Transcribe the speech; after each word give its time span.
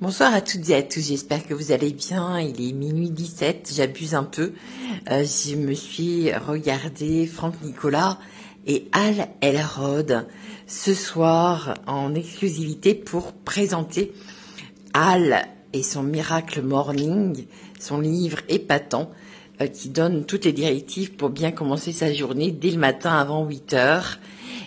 Bonsoir 0.00 0.34
à 0.34 0.40
toutes 0.40 0.68
et 0.70 0.74
à 0.74 0.82
tous, 0.82 1.06
j'espère 1.06 1.46
que 1.46 1.54
vous 1.54 1.70
allez 1.70 1.92
bien. 1.92 2.40
Il 2.40 2.68
est 2.68 2.72
minuit 2.72 3.10
17, 3.10 3.72
j'abuse 3.76 4.16
un 4.16 4.24
peu. 4.24 4.52
Euh, 5.08 5.24
je 5.24 5.54
me 5.54 5.72
suis 5.72 6.34
regardé 6.34 7.28
Franck 7.28 7.54
Nicolas 7.62 8.18
et 8.66 8.88
Al 8.90 9.28
Elrod 9.40 10.26
ce 10.66 10.94
soir 10.94 11.74
en 11.86 12.12
exclusivité 12.16 12.94
pour 12.94 13.32
présenter 13.32 14.12
Al 14.94 15.46
et 15.72 15.84
son 15.84 16.02
Miracle 16.02 16.60
Morning, 16.62 17.46
son 17.78 18.00
livre 18.00 18.38
épatant 18.48 19.12
euh, 19.60 19.68
qui 19.68 19.90
donne 19.90 20.24
toutes 20.24 20.44
les 20.44 20.52
directives 20.52 21.12
pour 21.12 21.30
bien 21.30 21.52
commencer 21.52 21.92
sa 21.92 22.12
journée 22.12 22.50
dès 22.50 22.72
le 22.72 22.78
matin 22.78 23.12
avant 23.12 23.46
8 23.46 23.74
heures. 23.74 24.18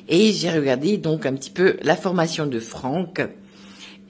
Et 0.07 0.31
j'ai 0.31 0.49
regardé 0.49 0.97
donc 0.97 1.25
un 1.25 1.33
petit 1.33 1.51
peu 1.51 1.75
la 1.81 1.97
formation 1.97 2.47
de 2.47 2.61
Franck 2.61 3.21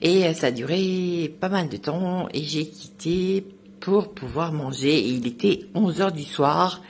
et 0.00 0.32
ça 0.34 0.48
a 0.48 0.50
duré 0.50 1.34
pas 1.40 1.48
mal 1.48 1.68
de 1.68 1.76
temps 1.76 2.28
et 2.32 2.42
j'ai 2.42 2.66
quitté 2.66 3.44
pour 3.80 4.12
pouvoir 4.12 4.52
manger. 4.52 4.96
Et 4.96 5.08
il 5.08 5.26
était 5.26 5.66
11 5.74 6.00
heures 6.00 6.12
du 6.12 6.22
soir. 6.22 6.82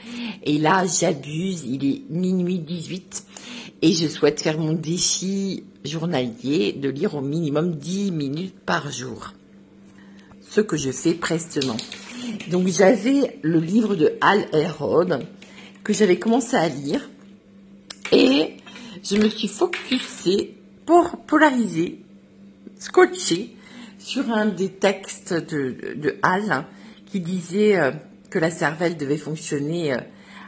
Et 0.43 0.57
là 0.57 0.85
j'abuse, 0.85 1.63
il 1.65 1.85
est 1.85 2.01
minuit 2.09 2.59
18 2.59 3.25
et 3.81 3.93
je 3.93 4.07
souhaite 4.07 4.41
faire 4.41 4.59
mon 4.59 4.73
défi 4.73 5.63
journalier 5.85 6.73
de 6.73 6.89
lire 6.89 7.15
au 7.15 7.21
minimum 7.21 7.75
10 7.75 8.11
minutes 8.11 8.59
par 8.65 8.91
jour. 8.91 9.33
Ce 10.41 10.61
que 10.61 10.77
je 10.77 10.91
fais 10.91 11.13
prestement. 11.13 11.77
Donc 12.49 12.67
j'avais 12.67 13.39
le 13.41 13.59
livre 13.59 13.95
de 13.95 14.13
Al 14.21 14.47
Elrod 14.53 15.25
que 15.83 15.93
j'avais 15.93 16.19
commencé 16.19 16.55
à 16.55 16.69
lire. 16.69 17.09
Et 18.11 18.55
je 19.03 19.17
me 19.17 19.29
suis 19.29 19.47
focusée 19.47 20.55
pour 20.85 21.17
polariser 21.25 22.01
scotché 22.79 23.55
sur 23.99 24.31
un 24.31 24.47
des 24.47 24.69
textes 24.69 25.33
de, 25.33 25.95
de 25.95 26.15
Hall 26.23 26.65
qui 27.05 27.19
disait 27.19 27.77
euh, 27.77 27.91
que 28.29 28.39
la 28.39 28.49
cervelle 28.49 28.97
devait 28.97 29.17
fonctionner 29.17 29.93
euh, 29.93 29.97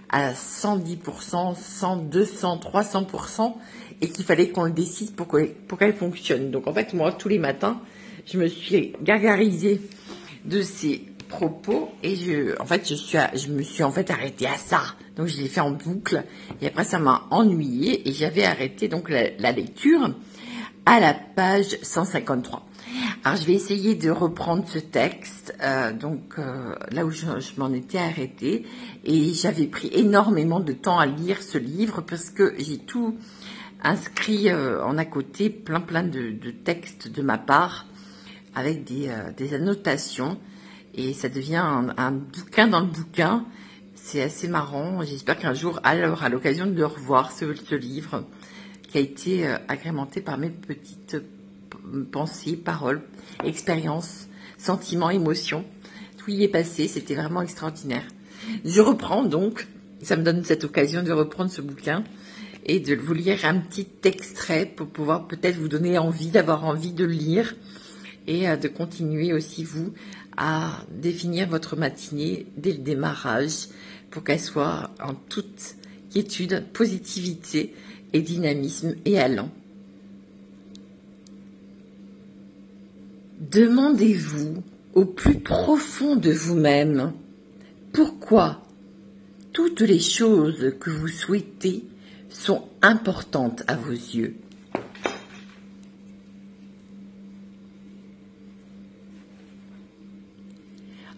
à 0.10 0.34
110%, 0.34 1.56
100, 1.56 1.98
200, 1.98 2.60
300% 2.74 3.54
et 4.02 4.10
qu'il 4.10 4.26
fallait 4.26 4.50
qu'on 4.50 4.64
le 4.64 4.72
décide 4.72 5.16
pour 5.16 5.28
qu'elle 5.28 5.94
fonctionne. 5.94 6.52
Donc 6.52 6.68
en 6.68 6.74
fait, 6.74 6.94
moi, 6.94 7.12
tous 7.14 7.30
les 7.30 7.40
matins, 7.40 7.80
je 8.26 8.38
me 8.38 8.48
suis 8.48 8.94
gargarisée 9.02 9.82
de 10.46 10.62
ces 10.62 11.06
propos 11.30 11.92
et 12.04 12.16
je 12.16 13.52
me 13.52 13.62
suis 13.62 13.84
en 13.84 13.92
fait 13.92 14.10
arrêtée 14.10 14.48
à 14.48 14.58
ça. 14.58 14.82
Donc 15.16 15.28
je 15.28 15.38
l'ai 15.42 15.48
fait 15.48 15.62
en 15.62 15.72
boucle 15.72 16.24
et 16.62 16.68
après 16.68 16.84
ça 16.84 17.00
m'a 17.00 17.28
ennuyée 17.32 18.08
et 18.08 18.12
j'avais 18.12 18.44
arrêté 18.44 18.88
donc 18.88 19.10
la 19.10 19.52
lecture 19.52 20.14
à 20.86 21.00
la 21.00 21.14
page 21.14 21.78
153. 21.82 22.66
Alors 23.24 23.38
je 23.38 23.46
vais 23.46 23.54
essayer 23.54 23.96
de 23.96 24.10
reprendre 24.10 24.68
ce 24.68 24.80
texte, 24.80 25.56
euh, 25.62 25.94
donc 25.94 26.36
euh, 26.40 26.76
là 26.92 27.06
où 27.06 27.12
je, 27.12 27.26
m'en 27.58 27.72
étais 27.72 28.00
arrêtée, 28.00 28.66
et 29.04 29.34
j'avais 29.34 29.68
pris 29.68 29.90
énormément 29.94 30.60
de 30.60 30.74
temps 30.74 31.00
à 31.00 31.06
lire 31.06 31.42
ce 31.42 31.58
livre 31.58 32.02
parce 32.02 32.30
que 32.30 32.54
j'ai 32.58 32.80
tout 32.80 33.16
inscrit 33.84 34.50
euh, 34.50 34.84
en 34.84 34.98
à 34.98 35.06
côté, 35.06 35.50
plein 35.50 35.82
plein 35.82 36.04
de, 36.04 36.52
textes 36.64 37.08
de 37.10 37.22
ma 37.22 37.38
part, 37.38 37.86
avec 38.56 38.84
des, 38.84 39.10
annotations, 39.54 40.38
et 40.94 41.14
ça 41.14 41.30
devient 41.30 41.64
un, 41.98 42.12
bouquin 42.12 42.68
dans 42.68 42.82
le 42.82 42.88
bouquin. 42.88 43.46
C'est 43.96 44.22
assez 44.24 44.48
marrant. 44.48 45.04
J'espère 45.04 45.38
qu'un 45.38 45.54
jour, 45.54 45.80
elle 45.86 46.06
aura 46.06 46.28
l'occasion 46.28 46.66
de 46.66 46.84
revoir 46.84 47.32
ce 47.32 47.76
livre 47.76 48.26
qui 48.92 48.98
a 48.98 49.02
été 49.02 49.48
euh, 49.48 49.58
agrémenté 49.68 50.22
par 50.22 50.38
mes 50.38 50.50
petites 50.50 51.16
euh, 51.16 52.04
pensées, 52.12 52.58
paroles, 52.58 53.02
expériences, 53.46 54.28
sentiments, 54.58 55.10
émotions. 55.10 55.64
Tout 56.18 56.32
y 56.32 56.44
est 56.44 56.50
passé, 56.50 56.88
c'était 56.88 57.16
vraiment 57.16 57.42
extraordinaire. 57.42 58.04
Je 58.66 58.82
reprends 58.82 59.24
donc, 59.24 59.68
ça 60.02 60.18
me 60.18 60.24
donne 60.24 60.44
cette 60.44 60.66
occasion 60.66 61.04
de 61.04 61.12
reprendre 61.12 61.50
ce 61.50 61.62
bouquin 61.62 62.04
et 62.66 62.80
de 62.80 62.96
vous 62.96 63.14
lire 63.14 63.46
un 63.46 63.60
petit 63.60 63.88
extrait 64.04 64.66
pour 64.66 64.88
pouvoir 64.88 65.28
peut-être 65.28 65.56
vous 65.56 65.70
donner 65.70 65.98
envie, 65.98 66.30
d'avoir 66.30 66.66
envie 66.66 66.94
de 66.94 67.06
lire 67.06 67.56
et 68.28 68.50
euh, 68.50 68.58
de 68.58 68.68
continuer 68.68 69.32
aussi 69.32 69.64
vous 69.64 69.94
à 70.36 70.84
définir 70.92 71.48
votre 71.48 71.78
matinée 71.78 72.46
dès 72.58 72.74
le 72.74 72.80
démarrage 72.80 73.70
pour 74.10 74.24
qu'elle 74.24 74.40
soit 74.40 74.92
en 75.02 75.14
toute 75.14 75.76
quiétude, 76.10 76.66
positivité 76.74 77.74
et 78.14 78.22
dynamisme 78.22 78.96
et 79.06 79.20
allant. 79.20 79.50
Demandez-vous 83.52 84.64
au 84.94 85.06
plus 85.06 85.40
profond 85.40 86.16
de 86.16 86.32
vous-même 86.32 87.14
pourquoi 87.92 88.62
toutes 89.52 89.82
les 89.82 90.00
choses 90.00 90.74
que 90.80 90.90
vous 90.90 91.08
souhaitez 91.08 91.84
sont 92.30 92.64
importantes 92.82 93.64
à 93.68 93.76
vos 93.76 93.92
yeux? 93.92 94.36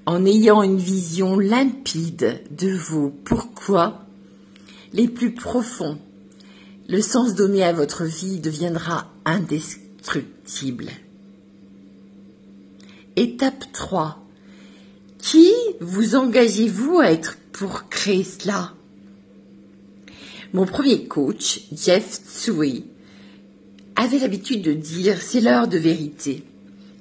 En 0.05 0.25
ayant 0.25 0.63
une 0.63 0.77
vision 0.77 1.37
limpide 1.37 2.41
de 2.51 2.71
vos 2.71 3.09
pourquoi 3.09 4.05
les 4.91 5.07
plus 5.07 5.33
profonds 5.33 5.99
le 6.87 7.01
sens 7.01 7.35
donné 7.35 7.63
à 7.63 7.73
votre 7.73 8.03
vie 8.03 8.39
deviendra 8.39 9.11
indestructible. 9.25 10.89
Étape 13.15 13.65
3. 13.71 14.19
Qui 15.19 15.51
vous 15.79 16.15
engagez-vous 16.15 16.99
à 16.99 17.11
être 17.11 17.37
pour 17.51 17.89
créer 17.89 18.23
cela? 18.23 18.73
Mon 20.53 20.65
premier 20.65 21.05
coach, 21.05 21.61
Jeff 21.71 22.21
Tsui, 22.27 22.85
avait 23.95 24.19
l'habitude 24.19 24.61
de 24.61 24.73
dire 24.73 25.21
c'est 25.21 25.41
l'heure 25.41 25.67
de 25.67 25.77
vérité. 25.77 26.43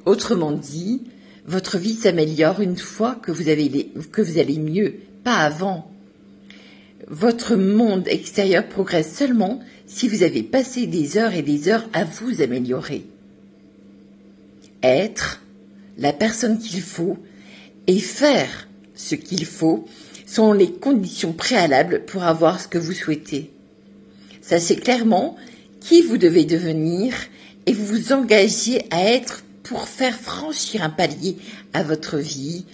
Autrement 0.05 0.53
dit, 0.53 1.03
votre 1.47 1.79
vie 1.79 1.95
s'améliore 1.95 2.61
une 2.61 2.77
fois 2.77 3.17
que 3.17 3.33
vous, 3.33 3.49
allez 3.49 4.59
mieux, 4.59 4.95
pas 5.25 5.37
avant. 5.37 5.91
Votre 7.09 7.57
monde 7.57 8.07
extérieur 8.07 8.69
progresse 8.69 9.15
seulement 9.15 9.61
si 9.93 10.09
vous 10.09 10.23
avez 10.23 10.43
passé 10.43 10.87
des 10.87 11.19
heures 11.19 11.35
et 11.35 11.43
des 11.43 11.69
heures 11.69 11.87
à 11.93 12.05
vous 12.05 12.41
améliorer. 12.41 13.05
Être 14.83 15.43
la 15.99 16.15
personne 16.15 16.59
qu'il 16.59 16.81
faut 16.81 17.19
et 17.87 17.99
faire 17.99 18.69
ce 18.95 19.15
qu'il 19.15 19.45
faut 19.45 19.85
sont 20.27 20.55
les 20.55 20.73
conditions 20.73 21.35
préalables 21.35 22.05
pour 22.07 22.23
avoir 22.23 22.59
ce 22.59 22.69
que 22.69 22.79
vous 22.79 22.95
souhaitez. 22.95 23.51
Sachez 24.41 24.77
clairement 24.77 25.37
qui 25.81 26.01
vous 26.01 26.17
devez 26.17 26.47
devenir 26.47 27.15
et 27.67 27.75
vous 27.75 27.85
vous 27.85 28.13
engagez 28.13 28.83
à 28.91 29.05
être 29.05 29.45
pour 29.63 29.87
faire 29.89 30.19
franchir 30.19 30.83
un 30.83 30.91
palier 30.91 31.37
à 31.75 31.83
votre 31.83 32.17
vie, 32.17 32.65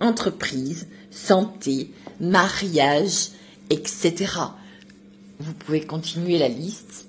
entreprise, 0.00 0.86
santé, 1.10 1.90
mariage, 2.20 3.30
etc. 3.68 4.26
Vous 5.40 5.52
pouvez 5.54 5.82
continuer 5.82 6.38
la 6.38 6.48
liste. 6.48 7.06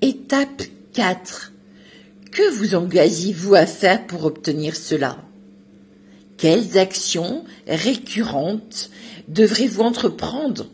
Étape 0.00 0.62
4. 0.92 1.52
Que 2.30 2.56
vous 2.56 2.74
engagez-vous 2.74 3.54
à 3.54 3.66
faire 3.66 4.06
pour 4.06 4.24
obtenir 4.24 4.76
cela? 4.76 5.18
Quelles 6.36 6.78
actions 6.78 7.44
récurrentes 7.66 8.90
devrez-vous 9.28 9.82
entreprendre 9.82 10.66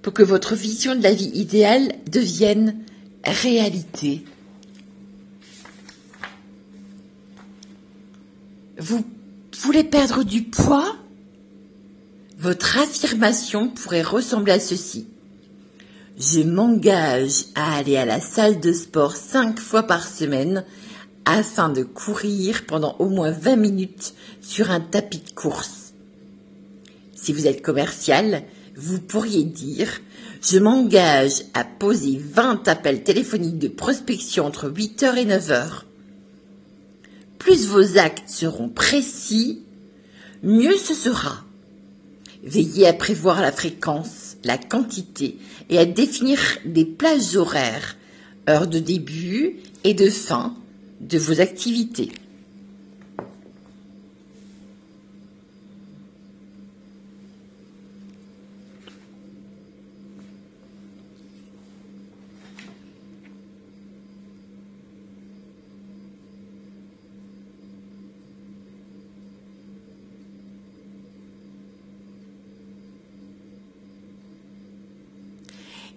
pour 0.00 0.12
que 0.12 0.22
votre 0.22 0.54
vision 0.54 0.94
de 0.94 1.02
la 1.02 1.12
vie 1.12 1.32
idéale 1.34 1.94
devienne 2.10 2.84
réalité? 3.24 4.24
Vous 8.78 9.04
voulez 9.60 9.84
perdre 9.84 10.22
du 10.22 10.44
poids? 10.44 10.97
Votre 12.38 12.78
affirmation 12.78 13.68
pourrait 13.68 14.02
ressembler 14.02 14.52
à 14.52 14.60
ceci. 14.60 15.08
Je 16.18 16.40
m'engage 16.40 17.46
à 17.56 17.76
aller 17.76 17.96
à 17.96 18.04
la 18.04 18.20
salle 18.20 18.60
de 18.60 18.72
sport 18.72 19.16
cinq 19.16 19.58
fois 19.58 19.82
par 19.82 20.06
semaine 20.06 20.64
afin 21.24 21.68
de 21.68 21.82
courir 21.82 22.64
pendant 22.66 22.96
au 23.00 23.08
moins 23.08 23.32
20 23.32 23.56
minutes 23.56 24.14
sur 24.40 24.70
un 24.70 24.80
tapis 24.80 25.18
de 25.18 25.30
course. 25.34 25.92
Si 27.14 27.32
vous 27.32 27.48
êtes 27.48 27.60
commercial, 27.60 28.44
vous 28.76 29.00
pourriez 29.00 29.44
dire 29.44 30.00
je 30.40 30.58
m'engage 30.58 31.42
à 31.54 31.64
poser 31.64 32.20
20 32.22 32.68
appels 32.68 33.02
téléphoniques 33.02 33.58
de 33.58 33.66
prospection 33.66 34.46
entre 34.46 34.70
8h 34.70 35.16
et 35.16 35.26
9h. 35.26 35.82
Plus 37.38 37.66
vos 37.66 37.98
actes 37.98 38.28
seront 38.28 38.68
précis, 38.68 39.62
mieux 40.44 40.76
ce 40.76 40.94
sera. 40.94 41.47
Veillez 42.48 42.86
à 42.86 42.94
prévoir 42.94 43.42
la 43.42 43.52
fréquence, 43.52 44.38
la 44.42 44.56
quantité 44.56 45.36
et 45.68 45.78
à 45.78 45.84
définir 45.84 46.40
des 46.64 46.86
plages 46.86 47.36
horaires, 47.36 47.98
heures 48.48 48.66
de 48.66 48.78
début 48.78 49.56
et 49.84 49.92
de 49.92 50.08
fin, 50.08 50.54
de 51.02 51.18
vos 51.18 51.42
activités. 51.42 52.10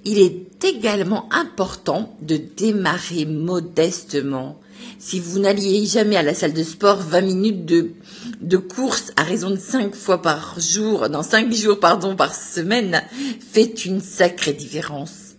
Il 0.03 0.18
est 0.18 0.63
également 0.65 1.31
important 1.31 2.15
de 2.21 2.38
démarrer 2.38 3.25
modestement. 3.25 4.59
Si 4.98 5.19
vous 5.19 5.39
n'alliez 5.39 5.86
jamais 5.86 6.15
à 6.15 6.24
la 6.24 6.33
salle 6.33 6.53
de 6.53 6.63
sport, 6.63 6.98
20 6.98 7.21
minutes 7.21 7.65
de, 7.65 8.57
course 8.57 9.12
à 9.15 9.24
raison 9.24 9.51
de 9.51 9.57
5 9.57 9.94
fois 9.94 10.21
par 10.21 10.59
jour, 10.59 11.09
dans 11.09 11.24
5 11.24 11.53
jours 11.53 11.80
pardon, 11.80 12.15
par 12.15 12.33
semaine, 12.33 13.03
fait 13.51 13.86
une 13.86 14.01
sacrée 14.01 14.53
différence. 14.53 15.36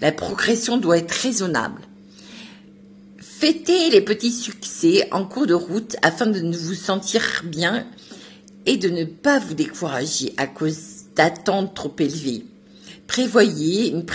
La 0.00 0.12
progression 0.12 0.76
doit 0.76 0.98
être 0.98 1.12
raisonnable. 1.12 1.80
Fêtez 3.18 3.90
les 3.90 4.02
petits 4.02 4.32
succès 4.32 5.08
en 5.10 5.24
cours 5.24 5.46
de 5.46 5.54
route 5.54 5.96
afin 6.02 6.26
de 6.26 6.56
vous 6.56 6.74
sentir 6.74 7.42
bien 7.44 7.86
et 8.66 8.76
de 8.76 8.88
ne 8.88 9.04
pas 9.04 9.38
vous 9.38 9.54
décourager 9.54 10.32
à 10.36 10.46
cause 10.46 11.06
d'attentes 11.16 11.74
trop 11.74 11.94
élevées. 11.98 12.44
Prévoyez 13.12 13.90
une, 13.90 14.06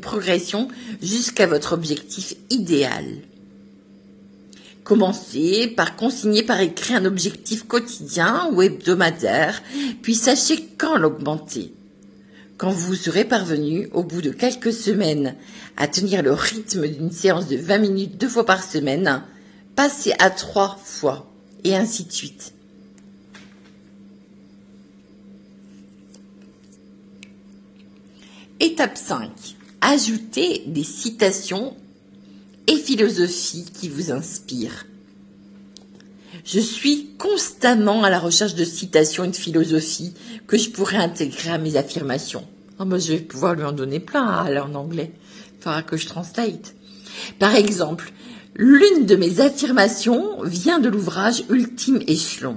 progression 0.00 0.68
jusqu'à 1.02 1.46
votre 1.46 1.74
objectif 1.74 2.32
idéal. 2.48 3.04
Commencez 4.82 5.66
par 5.66 5.94
consigner 5.94 6.42
par 6.42 6.58
écrit 6.62 6.94
un 6.94 7.04
objectif 7.04 7.64
quotidien 7.64 8.48
ou 8.50 8.62
hebdomadaire, 8.62 9.62
puis 10.00 10.14
sachez 10.14 10.70
quand 10.78 10.96
l'augmenter. 10.96 11.74
Quand 12.56 12.70
vous 12.70 12.94
serez 12.94 13.26
parvenu, 13.26 13.90
au 13.92 14.02
bout 14.02 14.22
de 14.22 14.30
quelques 14.30 14.72
semaines, 14.72 15.34
à 15.76 15.86
tenir 15.86 16.22
le 16.22 16.32
rythme 16.32 16.88
d'une 16.88 17.12
séance 17.12 17.46
de 17.46 17.58
20 17.58 17.76
minutes 17.76 18.18
deux 18.18 18.30
fois 18.30 18.46
par 18.46 18.64
semaine, 18.64 19.22
passez 19.76 20.14
à 20.18 20.30
trois 20.30 20.80
fois, 20.82 21.30
et 21.62 21.76
ainsi 21.76 22.04
de 22.04 22.12
suite. 22.12 22.53
Étape 28.64 28.96
5. 28.96 29.28
Ajoutez 29.82 30.62
des 30.66 30.84
citations 30.84 31.76
et 32.66 32.76
philosophies 32.76 33.66
qui 33.78 33.90
vous 33.90 34.10
inspirent. 34.10 34.86
Je 36.46 36.60
suis 36.60 37.10
constamment 37.18 38.04
à 38.04 38.08
la 38.08 38.18
recherche 38.18 38.54
de 38.54 38.64
citations 38.64 39.24
et 39.24 39.28
de 39.28 39.36
philosophies 39.36 40.14
que 40.46 40.56
je 40.56 40.70
pourrais 40.70 40.96
intégrer 40.96 41.50
à 41.50 41.58
mes 41.58 41.76
affirmations. 41.76 42.46
Oh 42.80 42.84
je 42.92 43.12
vais 43.12 43.18
pouvoir 43.18 43.54
lui 43.54 43.64
en 43.64 43.72
donner 43.72 44.00
plein 44.00 44.26
à 44.26 44.64
en 44.64 44.74
anglais. 44.74 45.12
Il 45.58 45.62
faudra 45.62 45.82
que 45.82 45.98
je 45.98 46.06
translate. 46.06 46.74
Par 47.38 47.54
exemple, 47.54 48.14
l'une 48.54 49.04
de 49.04 49.16
mes 49.16 49.40
affirmations 49.40 50.42
vient 50.42 50.78
de 50.78 50.88
l'ouvrage 50.88 51.44
Ultime 51.50 52.00
échelon 52.06 52.56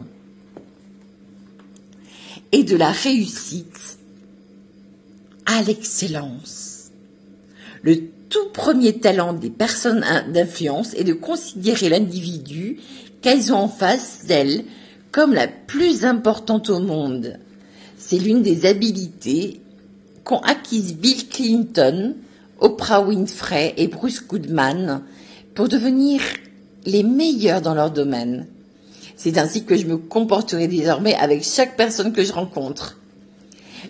et 2.53 2.63
de 2.63 2.77
la 2.77 2.91
réussite 2.91 3.96
à 5.47 5.63
l'excellence. 5.63 6.91
Le 7.81 8.03
tout 8.29 8.49
premier 8.53 8.99
talent 8.99 9.33
des 9.33 9.49
personnes 9.49 10.05
d'influence 10.31 10.93
est 10.93 11.05
de 11.05 11.13
considérer 11.13 11.89
l'individu 11.89 12.77
qu'elles 13.21 13.51
ont 13.51 13.57
en 13.57 13.67
face 13.67 14.25
d'elles 14.25 14.65
comme 15.11 15.33
la 15.33 15.47
plus 15.47 16.05
importante 16.05 16.69
au 16.69 16.79
monde. 16.79 17.39
C'est 17.97 18.19
l'une 18.19 18.43
des 18.43 18.65
habilités 18.65 19.61
qu'ont 20.23 20.39
acquises 20.39 20.95
Bill 20.95 21.27
Clinton, 21.29 22.15
Oprah 22.59 23.01
Winfrey 23.01 23.73
et 23.77 23.87
Bruce 23.87 24.21
Goodman 24.27 25.01
pour 25.55 25.69
devenir 25.69 26.21
les 26.85 27.03
meilleurs 27.03 27.61
dans 27.61 27.73
leur 27.73 27.91
domaine. 27.91 28.47
C'est 29.15 29.37
ainsi 29.37 29.63
que 29.63 29.77
je 29.77 29.87
me 29.87 29.97
comporterai 29.97 30.67
désormais 30.67 31.15
avec 31.15 31.43
chaque 31.43 31.77
personne 31.77 32.13
que 32.13 32.23
je 32.23 32.33
rencontre. 32.33 32.96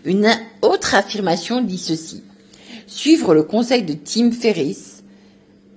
Une 0.08 0.30
autre 0.62 0.96
affirmation 0.96 1.62
dit 1.62 1.78
ceci. 1.78 2.24
Suivre 2.88 3.34
le 3.34 3.44
conseil 3.44 3.84
de 3.84 3.94
Tim 3.94 4.32
Ferriss 4.32 5.04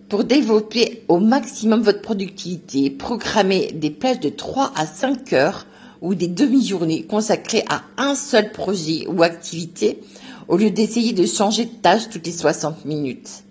pour 0.08 0.22
développer 0.22 1.02
au 1.08 1.18
maximum 1.18 1.82
votre 1.82 2.00
productivité, 2.00 2.90
programmer 2.90 3.72
des 3.72 3.90
plages 3.90 4.20
de 4.20 4.28
3 4.28 4.72
à 4.76 4.86
5 4.86 5.32
heures 5.32 5.66
ou 6.00 6.14
des 6.14 6.28
demi-journées 6.28 7.06
consacrées 7.06 7.64
à 7.68 7.82
un 7.96 8.14
seul 8.14 8.52
projet 8.52 9.04
ou 9.08 9.24
activité 9.24 9.98
au 10.46 10.56
lieu 10.56 10.70
d'essayer 10.70 11.12
de 11.12 11.26
changer 11.26 11.64
de 11.64 11.74
tâche 11.82 12.08
toutes 12.08 12.26
les 12.26 12.32
60 12.32 12.84
minutes. 12.84 13.42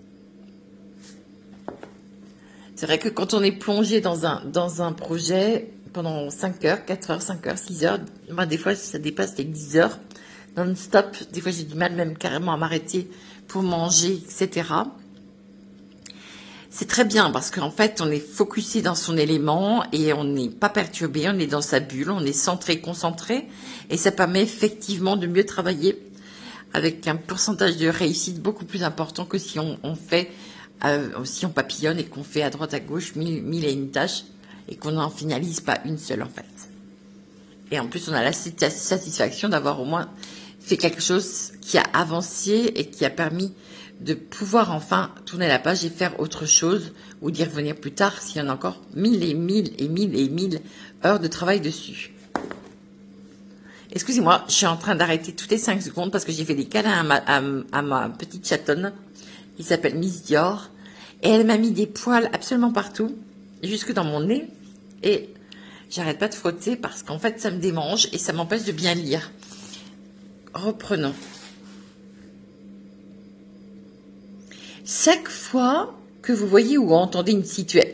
C'est 2.77 2.85
vrai 2.85 2.99
que 2.99 3.09
quand 3.09 3.33
on 3.33 3.43
est 3.43 3.51
plongé 3.51 3.99
dans 3.99 4.25
un, 4.25 4.45
dans 4.45 4.81
un 4.81 4.93
projet 4.93 5.71
pendant 5.91 6.29
5 6.29 6.63
heures, 6.63 6.85
4 6.85 7.11
heures, 7.11 7.21
5 7.21 7.47
heures, 7.47 7.57
6 7.57 7.83
heures, 7.83 7.99
des 8.47 8.57
fois 8.57 8.75
ça 8.75 8.97
dépasse 8.97 9.37
les 9.37 9.43
10 9.43 9.75
heures, 9.75 9.99
non-stop. 10.57 11.17
Des 11.31 11.41
fois, 11.41 11.51
j'ai 11.51 11.63
du 11.63 11.75
mal 11.75 11.93
même 11.95 12.17
carrément 12.17 12.53
à 12.53 12.57
m'arrêter 12.57 13.09
pour 13.47 13.63
manger, 13.63 14.13
etc. 14.13 14.63
C'est 16.71 16.87
très 16.87 17.03
bien 17.03 17.31
parce 17.31 17.49
qu'en 17.49 17.71
fait, 17.71 17.99
on 17.99 18.11
est 18.11 18.19
focusé 18.19 18.81
dans 18.81 18.95
son 18.95 19.17
élément 19.17 19.83
et 19.91 20.13
on 20.13 20.23
n'est 20.23 20.49
pas 20.49 20.69
perturbé, 20.69 21.27
on 21.27 21.39
est 21.39 21.47
dans 21.47 21.61
sa 21.61 21.79
bulle, 21.79 22.11
on 22.11 22.23
est 22.23 22.31
centré, 22.33 22.79
concentré 22.79 23.47
et 23.89 23.97
ça 23.97 24.11
permet 24.11 24.43
effectivement 24.43 25.17
de 25.17 25.25
mieux 25.25 25.45
travailler 25.45 25.97
avec 26.73 27.07
un 27.07 27.15
pourcentage 27.15 27.77
de 27.77 27.87
réussite 27.87 28.39
beaucoup 28.39 28.65
plus 28.65 28.83
important 28.83 29.25
que 29.25 29.39
si 29.39 29.57
on, 29.57 29.95
fait, 29.95 30.29
euh, 30.85 31.23
si 31.23 31.47
on 31.47 31.49
papillonne 31.49 31.97
et 31.97 32.05
qu'on 32.05 32.23
fait 32.23 32.43
à 32.43 32.51
droite 32.51 32.75
à 32.75 32.79
gauche 32.79 33.15
mille, 33.15 33.41
mille 33.41 33.65
et 33.65 33.73
une 33.73 33.89
tâches 33.89 34.25
et 34.67 34.75
qu'on 34.75 34.91
n'en 34.91 35.09
finalise 35.09 35.61
pas 35.61 35.79
une 35.85 35.97
seule 35.97 36.21
en 36.21 36.29
fait. 36.29 36.45
Et 37.71 37.79
en 37.79 37.87
plus, 37.87 38.09
on 38.09 38.13
a 38.13 38.23
la 38.23 38.31
satisfaction 38.33 39.49
d'avoir 39.49 39.79
au 39.81 39.85
moins 39.85 40.09
fait 40.69 40.77
quelque 40.77 41.01
chose 41.01 41.51
qui 41.61 41.79
a 41.79 41.83
avancé 41.93 42.71
et 42.75 42.85
qui 42.85 43.03
a 43.03 43.09
permis 43.09 43.51
de 44.01 44.13
pouvoir 44.13 44.71
enfin 44.71 45.11
tourner 45.25 45.47
la 45.47 45.57
page 45.57 45.83
et 45.83 45.89
faire 45.89 46.19
autre 46.19 46.45
chose 46.45 46.93
ou 47.21 47.31
d'y 47.31 47.43
revenir 47.43 47.75
plus 47.75 47.91
tard 47.91 48.21
s'il 48.21 48.37
y 48.37 48.45
en 48.45 48.49
a 48.49 48.53
encore 48.53 48.79
mille 48.93 49.23
et 49.23 49.33
mille 49.33 49.73
et 49.79 49.87
mille 49.87 50.15
et 50.15 50.29
mille 50.29 50.61
heures 51.03 51.19
de 51.19 51.27
travail 51.27 51.59
dessus. 51.59 52.13
Excusez-moi, 53.91 54.43
je 54.47 54.53
suis 54.53 54.67
en 54.67 54.77
train 54.77 54.93
d'arrêter 54.93 55.33
toutes 55.33 55.49
les 55.49 55.57
cinq 55.57 55.81
secondes 55.81 56.11
parce 56.11 56.23
que 56.23 56.31
j'ai 56.31 56.45
fait 56.45 56.53
des 56.53 56.65
câlins 56.65 57.09
à 57.71 57.81
ma, 57.81 58.09
petite 58.09 58.47
chatonne 58.47 58.93
qui 59.57 59.63
s'appelle 59.63 59.95
Miss 59.95 60.21
Dior 60.21 60.69
et 61.23 61.29
elle 61.29 61.47
m'a 61.47 61.57
mis 61.57 61.71
des 61.71 61.87
poils 61.87 62.29
absolument 62.31 62.71
partout, 62.71 63.17
jusque 63.63 63.91
dans 63.91 64.05
mon 64.05 64.21
nez 64.21 64.47
et 65.01 65.33
j'arrête 65.89 66.19
pas 66.19 66.27
de 66.27 66.35
frotter 66.35 66.75
parce 66.75 67.01
qu'en 67.01 67.17
fait 67.17 67.41
ça 67.41 67.49
me 67.49 67.57
démange 67.57 68.07
et 68.13 68.19
ça 68.19 68.33
m'empêche 68.33 68.65
de 68.65 68.71
bien 68.71 68.93
lire. 68.93 69.31
Reprenons. 70.53 71.13
Chaque 74.85 75.29
fois 75.29 75.95
que 76.21 76.33
vous 76.33 76.47
voyez 76.47 76.77
ou 76.77 76.93
entendez 76.93 77.33
une 77.33 77.45
situation, 77.45 77.91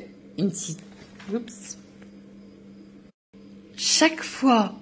Chaque 3.75 4.23
fois 4.23 4.73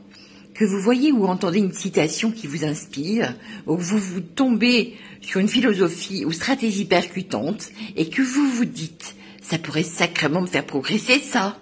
que 0.54 0.66
vous 0.66 0.80
voyez 0.80 1.12
ou 1.12 1.26
entendez 1.26 1.60
une 1.60 1.74
citation 1.74 2.32
qui 2.32 2.48
vous 2.48 2.64
inspire, 2.64 3.36
ou 3.66 3.76
vous 3.78 3.98
vous 3.98 4.22
tombez 4.22 4.96
sur 5.22 5.40
une 5.40 5.48
philosophie 5.48 6.26
ou 6.26 6.32
stratégie 6.32 6.86
percutante, 6.86 7.70
et 7.96 8.10
que 8.10 8.22
vous 8.22 8.48
vous 8.48 8.66
dites, 8.66 9.16
ça 9.42 9.58
pourrait 9.58 9.84
sacrément 9.84 10.42
me 10.42 10.48
faire 10.48 10.66
progresser 10.66 11.20
ça. 11.20 11.58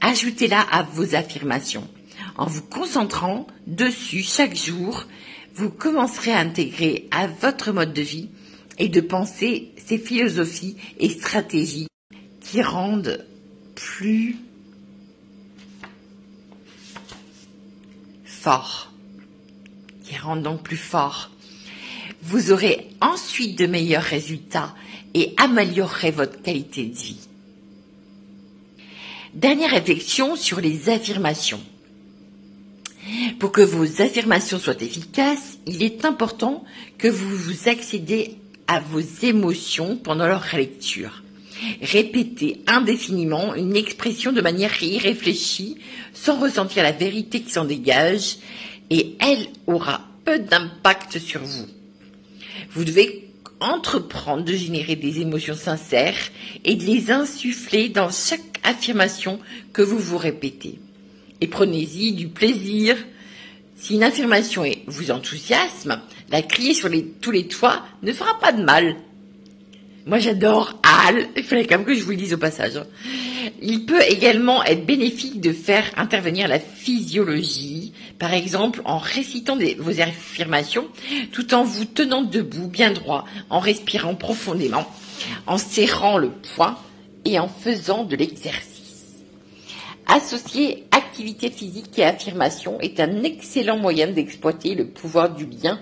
Ajoutez-la 0.00 0.60
à 0.60 0.82
vos 0.82 1.14
affirmations. 1.14 1.88
En 2.36 2.46
vous 2.46 2.62
concentrant 2.62 3.46
dessus 3.66 4.22
chaque 4.22 4.56
jour, 4.56 5.06
vous 5.54 5.70
commencerez 5.70 6.32
à 6.32 6.38
intégrer 6.38 7.08
à 7.10 7.26
votre 7.26 7.72
mode 7.72 7.92
de 7.92 8.02
vie 8.02 8.30
et 8.78 8.88
de 8.88 9.00
penser 9.00 9.72
ces 9.76 9.98
philosophies 9.98 10.76
et 10.98 11.10
stratégies 11.10 11.88
qui 12.40 12.62
rendent 12.62 13.24
plus 13.74 14.36
fort, 18.24 18.92
qui 20.04 20.16
rendent 20.16 20.42
donc 20.42 20.62
plus 20.62 20.76
fort. 20.76 21.30
Vous 22.22 22.50
aurez 22.50 22.88
ensuite 23.00 23.58
de 23.58 23.66
meilleurs 23.66 24.02
résultats 24.02 24.74
et 25.14 25.34
améliorerez 25.36 26.12
votre 26.12 26.40
qualité 26.40 26.86
de 26.86 26.94
vie. 26.94 27.28
Dernière 29.34 29.70
réflexion 29.70 30.36
sur 30.36 30.60
les 30.60 30.88
affirmations. 30.88 31.60
Pour 33.38 33.52
que 33.52 33.60
vos 33.60 34.00
affirmations 34.00 34.58
soient 34.58 34.80
efficaces, 34.80 35.58
il 35.66 35.82
est 35.82 36.04
important 36.04 36.64
que 36.98 37.08
vous 37.08 37.68
accédez 37.68 38.36
à 38.66 38.80
vos 38.80 39.00
émotions 39.00 39.96
pendant 39.96 40.26
leur 40.26 40.46
lecture. 40.54 41.22
Répétez 41.80 42.62
indéfiniment 42.66 43.54
une 43.54 43.76
expression 43.76 44.32
de 44.32 44.40
manière 44.40 44.82
irréfléchie, 44.82 45.76
sans 46.14 46.38
ressentir 46.38 46.82
la 46.82 46.92
vérité 46.92 47.42
qui 47.42 47.52
s'en 47.52 47.64
dégage, 47.64 48.38
et 48.90 49.16
elle 49.20 49.46
aura 49.66 50.06
peu 50.24 50.38
d'impact 50.38 51.18
sur 51.18 51.40
vous. 51.42 51.66
Vous 52.70 52.84
devez 52.84 53.28
entreprendre 53.60 54.44
de 54.44 54.54
générer 54.54 54.96
des 54.96 55.20
émotions 55.20 55.54
sincères 55.54 56.30
et 56.64 56.74
de 56.74 56.84
les 56.84 57.10
insuffler 57.10 57.88
dans 57.88 58.10
chaque 58.10 58.60
affirmation 58.64 59.38
que 59.72 59.82
vous 59.82 59.98
vous 59.98 60.18
répétez. 60.18 60.78
Et 61.42 61.48
prenez-y 61.48 62.12
du 62.12 62.28
plaisir. 62.28 62.96
Si 63.74 63.94
une 63.94 64.04
affirmation 64.04 64.62
vous 64.86 65.10
enthousiasme, 65.10 66.00
la 66.30 66.40
crier 66.40 66.72
sur 66.72 66.88
tous 67.20 67.32
les 67.32 67.48
toits 67.48 67.82
ne 68.04 68.12
fera 68.12 68.38
pas 68.38 68.52
de 68.52 68.62
mal. 68.62 68.94
Moi 70.06 70.20
j'adore 70.20 70.78
Al, 70.84 71.26
il 71.36 71.42
fallait 71.42 71.66
quand 71.66 71.78
même 71.78 71.86
que 71.86 71.94
je 71.94 72.04
vous 72.04 72.12
le 72.12 72.16
dise 72.16 72.32
au 72.32 72.38
passage. 72.38 72.80
Il 73.60 73.86
peut 73.86 74.02
également 74.08 74.62
être 74.62 74.86
bénéfique 74.86 75.40
de 75.40 75.52
faire 75.52 75.90
intervenir 75.96 76.46
la 76.46 76.60
physiologie, 76.60 77.92
par 78.20 78.32
exemple 78.34 78.80
en 78.84 78.98
récitant 78.98 79.58
vos 79.78 80.00
affirmations 80.00 80.86
tout 81.32 81.54
en 81.54 81.64
vous 81.64 81.86
tenant 81.86 82.22
debout 82.22 82.68
bien 82.68 82.92
droit, 82.92 83.24
en 83.50 83.58
respirant 83.58 84.14
profondément, 84.14 84.86
en 85.48 85.58
serrant 85.58 86.18
le 86.18 86.30
poing 86.54 86.78
et 87.24 87.40
en 87.40 87.48
faisant 87.48 88.04
de 88.04 88.14
l'exercice. 88.14 88.71
Associer 90.06 90.84
activité 90.90 91.50
physique 91.50 91.98
et 91.98 92.04
affirmation 92.04 92.80
est 92.80 93.00
un 93.00 93.22
excellent 93.22 93.78
moyen 93.78 94.08
d'exploiter 94.08 94.74
le 94.74 94.86
pouvoir 94.86 95.34
du 95.34 95.46
lien 95.46 95.78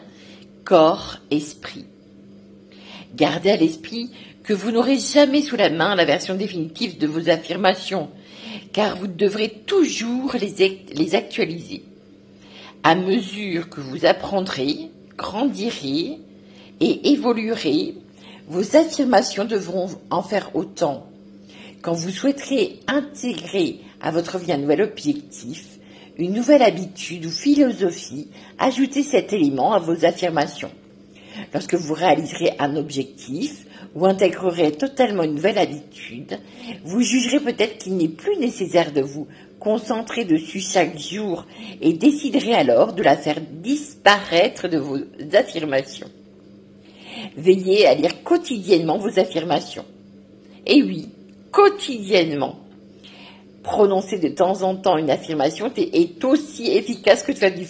corps-esprit. 0.65 1.87
Gardez 3.15 3.51
à 3.51 3.57
l'esprit 3.57 4.11
que 4.45 4.53
vous 4.53 4.71
n'aurez 4.71 4.99
jamais 4.99 5.43
sous 5.43 5.57
la 5.57 5.71
main 5.71 5.95
la 5.95 6.05
version 6.05 6.35
définitive 6.35 6.99
de 6.99 7.07
vos 7.07 7.29
affirmations, 7.29 8.11
car 8.73 8.97
vous 8.97 9.07
devrez 9.07 9.49
toujours 9.67 10.35
les, 10.35 10.85
les 10.93 11.15
actualiser. 11.15 11.83
À 12.83 12.95
mesure 12.95 13.69
que 13.69 13.81
vous 13.81 14.07
apprendrez, 14.07 14.91
grandirez 15.17 16.19
et 16.81 17.13
évoluerez, 17.13 17.95
vos 18.49 18.77
affirmations 18.77 19.45
devront 19.45 19.89
en 20.11 20.23
faire 20.23 20.55
autant. 20.55 21.07
Quand 21.83 21.93
vous 21.93 22.11
souhaiterez 22.11 22.81
intégrer 22.87 23.81
à 24.01 24.11
votre 24.11 24.39
vie 24.39 24.53
un 24.53 24.59
nouvel 24.59 24.83
objectif, 24.83 25.79
une 26.17 26.35
nouvelle 26.35 26.63
habitude 26.63 27.27
ou 27.27 27.31
philosophie, 27.31 28.29
ajoutez 28.59 29.03
cet 29.03 29.33
élément 29.33 29.73
à 29.73 29.79
vos 29.79 30.05
affirmations. 30.05 30.71
Lorsque 31.55 31.75
vous 31.75 31.95
réaliserez 31.95 32.53
un 32.59 32.77
objectif 32.77 33.67
ou 33.95 34.07
intégrerez 34.07 34.73
totalement 34.73 35.23
une 35.23 35.35
nouvelle 35.35 35.59
habitude, 35.59 36.39
vous 36.85 37.01
jugerez 37.01 37.41
peut-être 37.41 37.79
qu'il 37.79 37.97
n'est 37.97 38.09
plus 38.09 38.37
nécessaire 38.37 38.93
de 38.93 39.01
vous 39.01 39.27
concentrer 39.59 40.25
dessus 40.25 40.61
chaque 40.61 40.99
jour 40.99 41.47
et 41.81 41.93
déciderez 41.93 42.55
alors 42.55 42.93
de 42.93 43.03
la 43.03 43.17
faire 43.17 43.41
disparaître 43.41 44.69
de 44.69 44.79
vos 44.79 44.99
affirmations. 45.35 46.09
Veillez 47.37 47.87
à 47.87 47.95
lire 47.95 48.23
quotidiennement 48.23 48.99
vos 48.99 49.19
affirmations. 49.19 49.85
Et 50.67 50.83
oui, 50.83 51.09
quotidiennement. 51.51 52.59
Prononcer 53.63 54.19
de 54.19 54.29
temps 54.29 54.63
en 54.63 54.77
temps 54.77 54.97
une 54.97 55.11
affirmation 55.11 55.71
est 55.77 56.25
aussi 56.25 56.71
efficace 56.71 57.23
que 57.23 57.33
de 57.33 57.37
faire 57.37 57.55
du, 57.55 57.65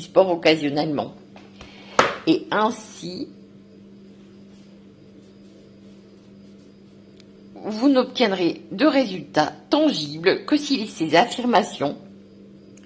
sport 0.00 0.30
occasionnellement 0.30 1.14
et 2.26 2.46
ainsi 2.50 3.28
vous 7.54 7.88
n'obtiendrez 7.88 8.62
de 8.72 8.86
résultats 8.86 9.52
tangibles 9.70 10.44
que 10.44 10.56
si 10.56 10.86
ces 10.86 11.16
affirmations 11.16 11.96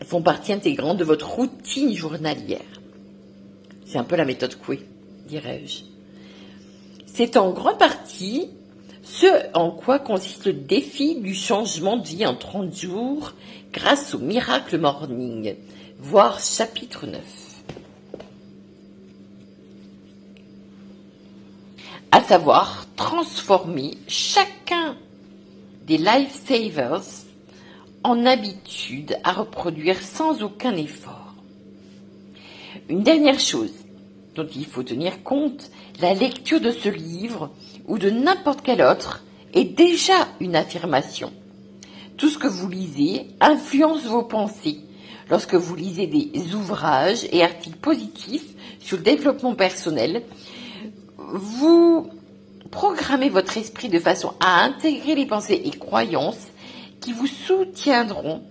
font 0.04 0.23
partie 0.23 0.52
intégrante 0.52 0.99
de 0.99 1.04
votre 1.04 1.28
routine 1.28 1.92
journalière. 1.92 2.61
C'est 3.85 3.99
un 3.99 4.04
peu 4.04 4.16
la 4.16 4.25
méthode 4.25 4.54
Coué, 4.54 4.80
dirais-je. 5.26 5.83
C'est 7.07 7.37
en 7.37 7.50
grande 7.50 7.78
partie 7.78 8.49
ce 9.11 9.27
en 9.55 9.71
quoi 9.71 9.99
consiste 9.99 10.47
le 10.47 10.53
défi 10.53 11.17
du 11.17 11.35
changement 11.35 11.97
de 11.97 12.07
vie 12.07 12.27
en 12.27 12.35
30 12.35 12.75
jours 12.75 13.33
grâce 13.73 14.15
au 14.15 14.19
Miracle 14.19 14.79
Morning, 14.79 15.55
voire 15.99 16.41
chapitre 16.41 17.07
9. 17.07 17.21
à 22.11 22.23
savoir 22.23 22.87
transformer 22.97 23.93
chacun 24.09 24.97
des 25.87 25.99
lifesavers 25.99 27.03
en 28.03 28.25
habitude 28.25 29.19
à 29.25 29.33
reproduire 29.33 30.00
sans 30.03 30.43
aucun 30.43 30.75
effort. 30.75 31.35
Une 32.88 33.03
dernière 33.03 33.38
chose 33.38 33.73
dont 34.35 34.47
il 34.47 34.65
faut 34.65 34.83
tenir 34.83 35.23
compte, 35.23 35.71
la 36.00 36.15
lecture 36.15 36.61
de 36.61 36.71
ce 36.71 36.88
livre 36.88 37.50
ou 37.88 37.99
de 37.99 38.11
n'importe 38.11 38.61
quel 38.62 38.83
autre 38.83 39.25
est 39.54 39.64
déjà 39.64 40.28
une 40.40 40.54
affirmation. 40.54 41.33
Tout 42.16 42.28
ce 42.28 42.38
que 42.38 42.47
vous 42.47 42.68
lisez 42.68 43.26
influence 43.40 44.04
vos 44.04 44.23
pensées. 44.23 44.80
Lorsque 45.30 45.54
vous 45.54 45.75
lisez 45.75 46.07
des 46.07 46.54
ouvrages 46.54 47.26
et 47.33 47.42
articles 47.42 47.78
positifs 47.78 48.54
sur 48.80 48.97
le 48.97 49.02
développement 49.02 49.54
personnel, 49.54 50.23
vous 51.16 52.09
programmez 52.71 53.28
votre 53.28 53.57
esprit 53.57 53.88
de 53.88 53.99
façon 53.99 54.33
à 54.40 54.62
intégrer 54.64 55.14
les 55.14 55.26
pensées 55.26 55.61
et 55.64 55.71
croyances 55.71 56.49
qui 57.00 57.12
vous 57.12 57.26
soutiendront 57.26 58.42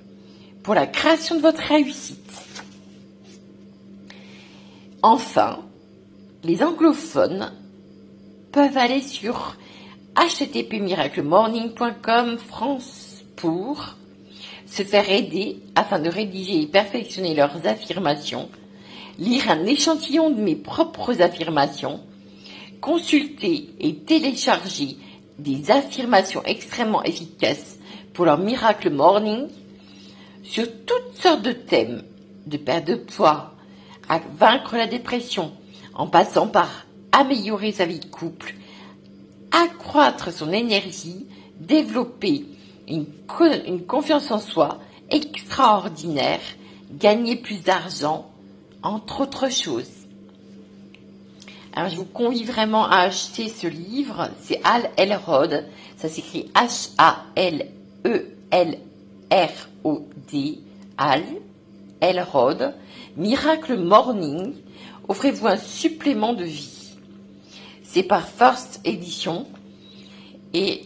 pour 0.63 0.75
la 0.75 0.87
création 0.87 1.35
de 1.35 1.41
votre 1.41 1.61
réussite. 1.61 2.17
Enfin, 5.01 5.59
les 6.43 6.63
anglophones 6.63 7.51
peuvent 8.51 8.77
aller 8.77 9.01
sur 9.01 9.55
http://miraclemorning.com 10.15 12.37
France 12.37 13.23
pour 13.35 13.95
se 14.65 14.83
faire 14.83 15.09
aider 15.09 15.59
afin 15.75 15.99
de 15.99 16.09
rédiger 16.09 16.61
et 16.61 16.67
perfectionner 16.67 17.35
leurs 17.35 17.67
affirmations, 17.67 18.47
lire 19.19 19.49
un 19.49 19.65
échantillon 19.65 20.29
de 20.29 20.39
mes 20.41 20.55
propres 20.55 21.21
affirmations, 21.21 21.99
consulter 22.81 23.69
et 23.79 23.95
télécharger 23.95 24.97
des 25.39 25.71
affirmations 25.71 26.43
extrêmement 26.45 27.03
efficaces 27.03 27.79
pour 28.13 28.25
leur 28.25 28.39
miracle 28.39 28.89
morning 28.89 29.47
sur 30.43 30.65
toutes 30.85 31.15
sortes 31.15 31.43
de 31.43 31.51
thèmes, 31.51 32.03
de 32.47 32.57
perte 32.57 32.87
de 32.87 32.95
poids, 32.95 33.53
à 34.09 34.19
vaincre 34.37 34.77
la 34.77 34.87
dépression, 34.87 35.51
en 35.93 36.07
passant 36.07 36.47
par 36.47 36.86
améliorer 37.17 37.71
sa 37.71 37.85
vie 37.85 37.99
de 37.99 38.05
couple, 38.05 38.53
accroître 39.51 40.31
son 40.31 40.51
énergie, 40.53 41.25
développer 41.59 42.45
une, 42.87 43.07
confiance 43.87 44.29
en 44.29 44.39
soi 44.39 44.77
extraordinaire, 45.09 46.41
gagner 46.91 47.35
plus 47.35 47.63
d'argent, 47.63 48.29
entre 48.83 49.21
autres 49.21 49.51
choses. 49.51 49.89
Alors, 51.73 51.89
je 51.89 51.95
vous 51.95 52.05
convie 52.05 52.43
vraiment 52.43 52.85
à 52.85 52.97
acheter 52.97 53.49
ce 53.49 53.65
livre. 53.67 54.29
C'est 54.41 54.61
Al 54.63 54.89
Elrod. 54.97 55.65
Ça 55.97 56.09
s'écrit 56.09 56.49
H-A-L-E-L-R-O-D. 56.55 57.69
Al 60.97 61.23
Elrod. 62.01 62.73
Miracle 63.15 63.77
Morning. 63.77 64.53
Offrez-vous 65.07 65.47
un 65.47 65.57
supplément 65.57 66.33
de 66.33 66.45
vie. 66.45 66.76
C'est 67.89 68.03
par 68.03 68.27
First 68.27 68.81
Edition. 68.83 69.47
Et 70.53 70.83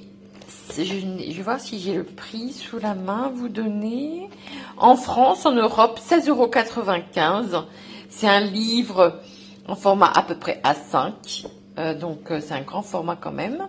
je, 0.78 0.84
je, 0.84 1.34
vais 1.36 1.42
voir 1.42 1.60
si 1.60 1.80
j'ai 1.80 1.96
le 1.96 2.04
prix 2.04 2.54
sous 2.54 2.78
la 2.78 2.94
main. 2.94 3.32
Vous 3.34 3.50
donnez. 3.50 4.30
En 4.78 4.96
France, 4.96 5.48
en 5.48 5.54
Europe, 5.54 6.00
16,95 6.00 6.30
euros. 6.30 7.66
C'est 8.10 8.28
un 8.28 8.42
livre 8.42 9.20
en 9.68 9.76
format 9.76 10.12
à 10.14 10.22
peu 10.22 10.36
près 10.36 10.62
A5. 10.64 11.48
Euh, 11.80 11.96
donc 11.96 12.30
euh, 12.30 12.40
c'est 12.40 12.54
un 12.54 12.62
grand 12.62 12.84
format 12.84 13.18
quand 13.20 13.32
même. 13.32 13.68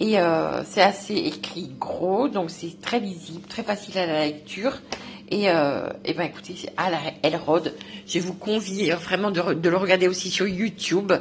Et 0.00 0.18
euh, 0.18 0.64
c'est 0.64 0.82
assez 0.82 1.14
écrit 1.14 1.70
gros, 1.78 2.28
donc 2.28 2.50
c'est 2.50 2.80
très 2.80 3.00
lisible, 3.00 3.46
très 3.46 3.62
facile 3.62 3.98
à 3.98 4.06
la 4.06 4.24
lecture. 4.24 4.78
Et, 5.32 5.44
et 5.46 6.14
ben 6.14 6.24
écoutez, 6.24 6.54
à 6.76 6.90
la 6.90 7.00
Elrod. 7.22 7.74
Je 8.06 8.18
vous 8.20 8.34
convie 8.34 8.90
vraiment 8.90 9.30
de, 9.30 9.40
le 9.68 9.76
regarder 9.76 10.06
aussi 10.06 10.30
sur 10.30 10.46
YouTube. 10.46 11.12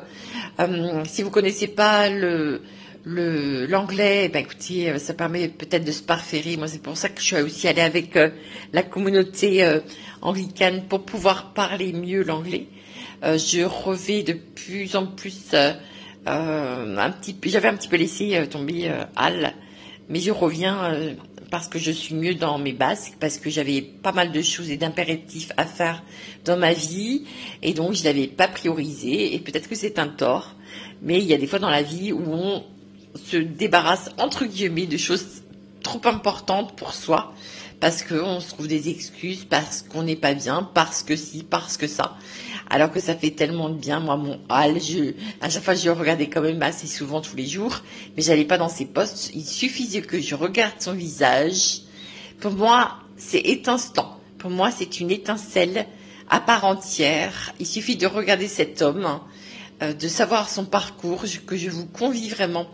si 1.05 1.23
vous 1.23 1.31
connaissez 1.31 1.67
pas 1.67 2.09
le 2.09 2.61
l'anglais, 3.03 4.29
ben 4.29 4.43
écoutez, 4.43 4.99
ça 4.99 5.13
permet 5.15 5.47
peut-être 5.47 5.85
de 5.85 5.91
se 5.91 6.03
parfairer. 6.03 6.57
Moi, 6.57 6.67
c'est 6.67 6.83
pour 6.83 6.97
ça 6.97 7.09
que 7.09 7.19
je 7.21 7.25
suis 7.25 7.41
aussi 7.41 7.67
allée 7.67 7.81
avec 7.81 8.19
la 8.73 8.83
communauté 8.83 9.65
anglicane 10.21 10.83
pour 10.89 11.03
pouvoir 11.03 11.53
parler 11.53 11.93
mieux 11.93 12.23
l'anglais. 12.23 12.67
Euh, 13.23 13.37
je 13.37 13.61
revais 13.63 14.23
de 14.23 14.33
plus 14.33 14.95
en 14.95 15.05
plus 15.05 15.51
euh, 15.53 15.71
Euh, 16.27 16.97
un 16.97 17.11
petit, 17.11 17.35
j'avais 17.45 17.67
un 17.67 17.75
petit 17.75 17.87
peu 17.87 17.95
laissé 17.95 18.35
euh, 18.35 18.45
tomber 18.45 18.89
euh, 18.89 19.03
Al, 19.15 19.53
mais 20.07 20.19
je 20.19 20.29
reviens 20.31 20.93
parce 21.51 21.67
que 21.67 21.77
je 21.77 21.91
suis 21.91 22.15
mieux 22.15 22.33
dans 22.33 22.57
mes 22.57 22.71
basques, 22.71 23.15
parce 23.19 23.37
que 23.37 23.49
j'avais 23.49 23.81
pas 23.81 24.13
mal 24.13 24.31
de 24.31 24.41
choses 24.41 24.71
et 24.71 24.77
d'impératifs 24.77 25.51
à 25.57 25.65
faire 25.65 26.01
dans 26.45 26.57
ma 26.57 26.73
vie, 26.73 27.25
et 27.61 27.73
donc 27.73 27.93
je 27.93 28.03
l'avais 28.05 28.27
pas 28.27 28.47
priorisé, 28.47 29.35
et 29.35 29.39
peut-être 29.39 29.67
que 29.67 29.75
c'est 29.75 29.99
un 29.99 30.07
tort, 30.07 30.55
mais 31.01 31.19
il 31.19 31.25
y 31.25 31.33
a 31.33 31.37
des 31.37 31.47
fois 31.47 31.59
dans 31.59 31.69
la 31.69 31.83
vie 31.83 32.13
où 32.13 32.23
on 32.25 32.63
se 33.15 33.35
débarrasse 33.35 34.09
entre 34.17 34.45
guillemets 34.45 34.87
de 34.87 34.97
choses 34.97 35.43
trop 35.83 36.01
importantes 36.05 36.75
pour 36.77 36.93
soi, 36.93 37.33
parce 37.81 38.03
qu'on 38.03 38.39
se 38.39 38.49
trouve 38.49 38.67
des 38.67 38.89
excuses, 38.89 39.43
parce 39.43 39.81
qu'on 39.81 40.03
n'est 40.03 40.15
pas 40.15 40.35
bien, 40.35 40.69
parce 40.75 41.01
que 41.01 41.15
si, 41.15 41.41
parce 41.43 41.77
que 41.77 41.87
ça. 41.87 42.15
Alors 42.69 42.91
que 42.91 42.99
ça 43.01 43.15
fait 43.15 43.31
tellement 43.31 43.69
de 43.69 43.75
bien. 43.75 43.99
Moi, 43.99 44.15
mon 44.17 44.39
hall, 44.49 44.79
je, 44.79 45.13
à 45.41 45.49
chaque 45.49 45.63
fois, 45.63 45.73
je 45.73 45.85
le 45.85 45.93
regardais 45.93 46.29
quand 46.29 46.41
même 46.41 46.61
assez 46.61 46.85
souvent 46.85 47.21
tous 47.21 47.35
les 47.35 47.47
jours, 47.47 47.81
mais 48.15 48.21
j'allais 48.21 48.45
pas 48.45 48.59
dans 48.59 48.69
ses 48.69 48.85
postes. 48.85 49.31
Il 49.33 49.43
suffisait 49.43 50.03
que 50.03 50.21
je 50.21 50.35
regarde 50.35 50.75
son 50.79 50.93
visage. 50.93 51.81
Pour 52.39 52.51
moi, 52.51 52.97
c'est 53.17 53.67
instant. 53.67 54.19
Pour 54.37 54.51
moi, 54.51 54.69
c'est 54.69 54.99
une 54.99 55.09
étincelle 55.09 55.87
à 56.29 56.39
part 56.39 56.65
entière. 56.65 57.51
Il 57.59 57.65
suffit 57.65 57.95
de 57.95 58.05
regarder 58.05 58.47
cet 58.47 58.83
homme, 58.83 59.19
euh, 59.81 59.93
de 59.93 60.07
savoir 60.07 60.49
son 60.49 60.65
parcours, 60.65 61.23
que 61.47 61.57
je 61.57 61.69
vous 61.71 61.87
convie 61.87 62.29
vraiment 62.29 62.67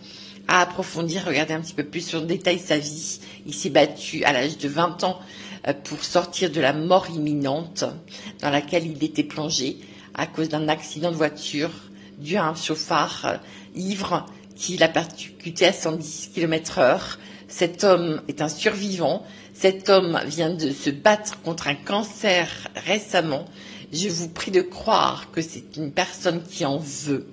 à 0.47 0.61
approfondir, 0.61 1.25
regarder 1.25 1.53
un 1.53 1.61
petit 1.61 1.73
peu 1.73 1.83
plus 1.83 2.01
sur 2.01 2.19
le 2.19 2.25
détail 2.25 2.59
sa 2.59 2.77
vie. 2.77 3.19
Il 3.45 3.53
s'est 3.53 3.69
battu 3.69 4.23
à 4.23 4.33
l'âge 4.33 4.57
de 4.57 4.67
20 4.67 5.03
ans 5.03 5.19
euh, 5.67 5.73
pour 5.73 6.03
sortir 6.03 6.49
de 6.51 6.61
la 6.61 6.73
mort 6.73 7.07
imminente 7.09 7.83
dans 8.41 8.49
laquelle 8.49 8.85
il 8.85 9.03
était 9.03 9.23
plongé 9.23 9.77
à 10.13 10.25
cause 10.25 10.49
d'un 10.49 10.67
accident 10.67 11.11
de 11.11 11.15
voiture 11.15 11.71
dû 12.17 12.37
à 12.37 12.45
un 12.45 12.55
chauffard 12.55 13.25
euh, 13.25 13.37
ivre 13.75 14.25
qui 14.55 14.77
l'a 14.77 14.87
percuté 14.87 15.65
à 15.67 15.73
110 15.73 16.31
km 16.33 16.79
heure. 16.79 17.19
Cet 17.47 17.83
homme 17.83 18.21
est 18.27 18.41
un 18.41 18.49
survivant. 18.49 19.23
Cet 19.53 19.89
homme 19.89 20.19
vient 20.25 20.49
de 20.49 20.71
se 20.71 20.89
battre 20.89 21.39
contre 21.41 21.67
un 21.67 21.75
cancer 21.75 22.49
récemment. 22.75 23.45
Je 23.93 24.09
vous 24.09 24.27
prie 24.29 24.51
de 24.51 24.61
croire 24.61 25.31
que 25.31 25.41
c'est 25.41 25.77
une 25.77 25.91
personne 25.91 26.43
qui 26.43 26.65
en 26.65 26.77
veut 26.77 27.27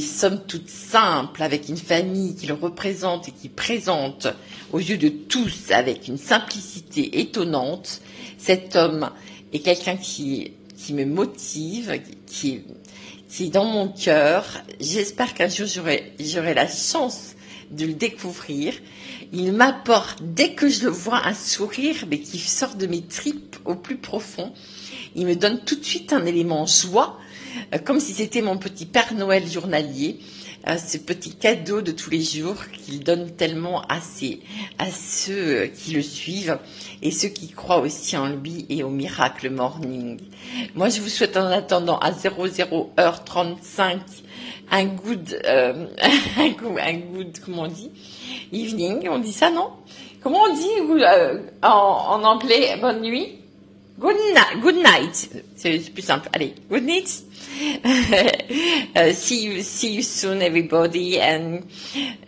somme 0.00 0.40
toute 0.46 0.68
simple, 0.68 1.42
avec 1.42 1.68
une 1.68 1.76
famille 1.76 2.34
qui 2.34 2.46
le 2.46 2.54
représente 2.54 3.28
et 3.28 3.32
qui 3.32 3.48
présente 3.48 4.28
aux 4.72 4.78
yeux 4.78 4.96
de 4.96 5.08
tous 5.08 5.70
avec 5.70 6.08
une 6.08 6.18
simplicité 6.18 7.20
étonnante, 7.20 8.00
cet 8.38 8.76
homme 8.76 9.10
est 9.52 9.60
quelqu'un 9.60 9.96
qui, 9.96 10.52
qui 10.76 10.94
me 10.94 11.04
motive, 11.04 12.00
qui, 12.26 12.62
est 13.40 13.50
dans 13.50 13.64
mon 13.64 13.88
cœur. 13.88 14.44
J'espère 14.80 15.34
qu'un 15.34 15.48
jour 15.48 15.66
j'aurai, 15.66 16.12
la 16.54 16.68
chance 16.68 17.34
de 17.70 17.86
le 17.86 17.94
découvrir. 17.94 18.74
Il 19.32 19.52
m'apporte, 19.52 20.22
dès 20.22 20.52
que 20.52 20.68
je 20.68 20.84
le 20.84 20.90
vois, 20.90 21.26
un 21.26 21.34
sourire, 21.34 22.04
mais 22.08 22.20
qui 22.20 22.38
sort 22.38 22.74
de 22.76 22.86
mes 22.86 23.02
tripes 23.02 23.56
au 23.64 23.74
plus 23.74 23.96
profond. 23.96 24.52
Il 25.14 25.26
me 25.26 25.34
donne 25.34 25.60
tout 25.64 25.76
de 25.76 25.84
suite 25.84 26.12
un 26.12 26.24
élément 26.26 26.66
joie 26.66 27.18
comme 27.84 28.00
si 28.00 28.12
c'était 28.12 28.42
mon 28.42 28.56
petit 28.56 28.86
Père 28.86 29.14
Noël 29.14 29.46
journalier, 29.48 30.18
euh, 30.66 30.78
ce 30.78 30.96
petit 30.96 31.34
cadeau 31.34 31.82
de 31.82 31.92
tous 31.92 32.08
les 32.08 32.22
jours 32.22 32.56
qu'il 32.72 33.04
donne 33.04 33.30
tellement 33.32 33.82
à, 33.82 33.98
à 34.78 34.90
ceux 34.90 35.66
qui 35.66 35.92
le 35.92 36.00
suivent 36.00 36.58
et 37.02 37.10
ceux 37.10 37.28
qui 37.28 37.50
croient 37.50 37.80
aussi 37.80 38.16
en 38.16 38.28
lui 38.28 38.64
et 38.70 38.82
au 38.82 38.88
miracle 38.88 39.50
morning. 39.50 40.18
Moi, 40.74 40.88
je 40.88 41.02
vous 41.02 41.10
souhaite 41.10 41.36
en 41.36 41.50
attendant 41.50 41.98
à 41.98 42.12
00h35 42.12 43.98
un 44.70 44.84
good, 44.86 45.38
euh, 45.44 45.86
un 46.38 46.94
good, 46.94 47.38
comment 47.44 47.64
on 47.64 47.68
dit, 47.68 47.90
evening, 48.50 49.06
on 49.10 49.18
dit 49.18 49.34
ça, 49.34 49.50
non? 49.50 49.68
Comment 50.22 50.44
on 50.48 50.54
dit 50.54 50.70
en 51.62 52.22
anglais, 52.24 52.78
bonne 52.80 53.02
nuit? 53.02 53.43
Good, 53.98 54.34
night, 54.34 54.60
good 54.60 54.76
night. 54.76 55.28
C'est 55.56 55.78
plus 55.94 56.02
simple. 56.02 56.28
Allez, 56.32 56.54
good 56.68 56.82
night. 56.82 57.22
uh, 58.96 59.12
see 59.12 59.44
you, 59.44 59.62
see 59.62 59.94
you 59.94 60.02
soon, 60.02 60.42
everybody, 60.42 61.20
and 61.20 61.68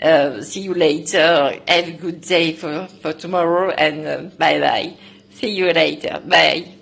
uh, 0.00 0.40
see 0.42 0.60
you 0.60 0.74
later. 0.74 1.60
Have 1.66 1.88
a 1.88 1.92
good 1.92 2.20
day 2.20 2.52
for, 2.52 2.86
for 3.02 3.12
tomorrow, 3.12 3.70
and 3.70 4.06
uh, 4.06 4.16
bye 4.38 4.60
bye. 4.60 4.94
See 5.32 5.50
you 5.50 5.72
later. 5.72 6.22
Bye. 6.24 6.75